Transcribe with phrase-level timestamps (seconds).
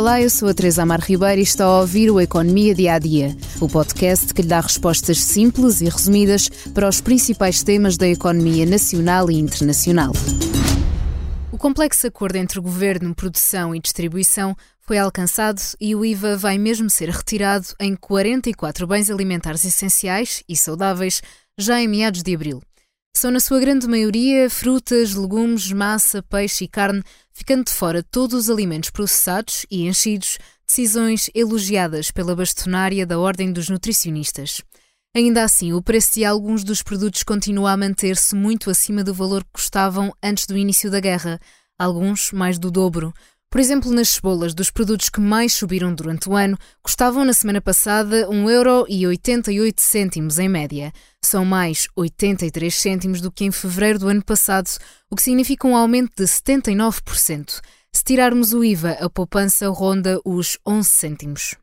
[0.00, 2.98] Olá, eu sou a Teresa Amar Ribeiro e está a ouvir o Economia Dia a
[2.98, 8.08] Dia, o podcast que lhe dá respostas simples e resumidas para os principais temas da
[8.08, 10.12] economia nacional e internacional.
[11.52, 16.88] O complexo acordo entre governo, produção e distribuição foi alcançado e o IVA vai mesmo
[16.88, 21.20] ser retirado em 44 bens alimentares essenciais e saudáveis
[21.58, 22.62] já em meados de abril.
[23.14, 27.02] São, na sua grande maioria, frutas, legumes, massa, peixe e carne,
[27.40, 30.36] ficando de fora todos os alimentos processados e enchidos,
[30.66, 34.60] decisões elogiadas pela bastonária da Ordem dos Nutricionistas.
[35.16, 39.42] Ainda assim, o preço de alguns dos produtos continua a manter-se muito acima do valor
[39.42, 41.40] que custavam antes do início da guerra,
[41.78, 43.10] alguns mais do dobro.
[43.50, 47.60] Por exemplo, nas cebolas, dos produtos que mais subiram durante o ano, custavam na semana
[47.60, 50.92] passada 1,88€ em média.
[51.20, 54.70] São mais 83 cêntimos do que em fevereiro do ano passado,
[55.10, 57.60] o que significa um aumento de 79%.
[57.92, 61.56] Se tirarmos o IVA, a poupança ronda os 11 cêntimos.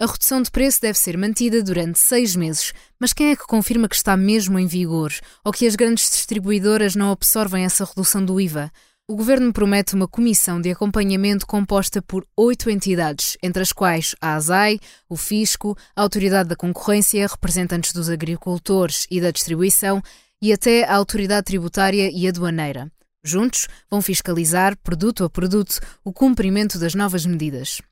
[0.00, 3.88] A redução de preço deve ser mantida durante seis meses, mas quem é que confirma
[3.88, 5.12] que está mesmo em vigor
[5.44, 8.72] ou que as grandes distribuidoras não absorvem essa redução do IVA?
[9.10, 14.36] O governo promete uma comissão de acompanhamento composta por oito entidades, entre as quais a
[14.36, 20.00] ASAI, o Fisco, a Autoridade da Concorrência, representantes dos agricultores e da distribuição
[20.40, 22.88] e até a Autoridade Tributária e Aduaneira.
[23.24, 27.82] Juntos, vão fiscalizar, produto a produto, o cumprimento das novas medidas.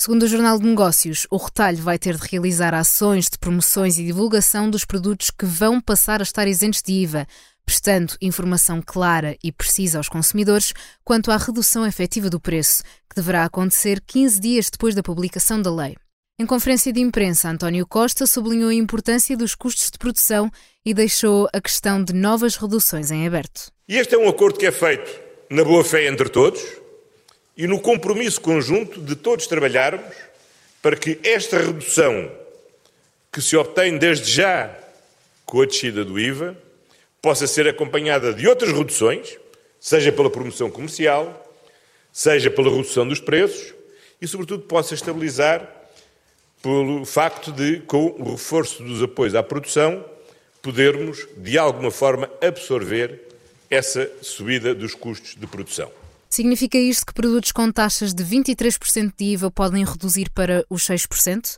[0.00, 4.06] Segundo o Jornal de Negócios, o retalho vai ter de realizar ações de promoções e
[4.06, 7.26] divulgação dos produtos que vão passar a estar isentos de IVA,
[7.68, 10.72] prestando informação clara e precisa aos consumidores
[11.04, 15.70] quanto à redução efetiva do preço, que deverá acontecer 15 dias depois da publicação da
[15.70, 15.94] lei.
[16.40, 20.50] Em conferência de imprensa, António Costa sublinhou a importância dos custos de produção
[20.82, 23.70] e deixou a questão de novas reduções em aberto.
[23.86, 26.62] E este é um acordo que é feito na boa fé entre todos
[27.54, 30.16] e no compromisso conjunto de todos trabalharmos
[30.80, 32.32] para que esta redução
[33.30, 34.74] que se obtém desde já
[35.44, 36.56] com a descida do IVA
[37.20, 39.36] possa ser acompanhada de outras reduções,
[39.80, 41.44] seja pela promoção comercial,
[42.12, 43.74] seja pela redução dos preços
[44.20, 45.68] e, sobretudo, possa estabilizar
[46.62, 50.04] pelo facto de, com o reforço dos apoios à produção,
[50.60, 53.20] podermos, de alguma forma, absorver
[53.70, 55.90] essa subida dos custos de produção.
[56.28, 61.56] Significa isto que produtos com taxas de 23% de IVA podem reduzir para os 6%?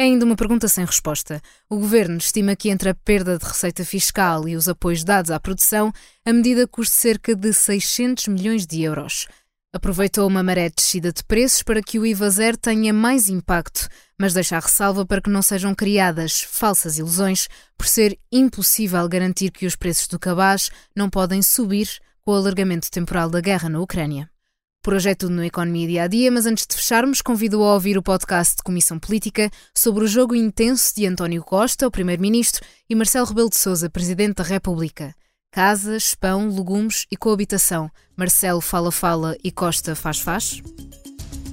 [0.00, 1.42] É ainda uma pergunta sem resposta.
[1.68, 5.38] O governo estima que entre a perda de receita fiscal e os apoios dados à
[5.38, 5.92] produção,
[6.24, 9.26] a medida custe cerca de 600 milhões de euros.
[9.74, 13.88] Aproveitou uma maré de descida de preços para que o IVA zero tenha mais impacto,
[14.18, 17.46] mas deixa a ressalva para que não sejam criadas falsas ilusões
[17.76, 21.90] por ser impossível garantir que os preços do cabaz não podem subir
[22.22, 24.29] com o alargamento temporal da guerra na Ucrânia.
[24.82, 28.56] Tudo no Economia Dia a Dia, mas antes de fecharmos, convido a ouvir o podcast
[28.56, 33.50] de Comissão Política sobre o jogo intenso de António Costa, o Primeiro-Ministro, e Marcelo Rebelo
[33.50, 35.14] de Sousa, Presidente da República.
[35.52, 37.90] Casas, pão, legumes e coabitação.
[38.16, 40.62] Marcelo fala-fala e Costa faz-faz?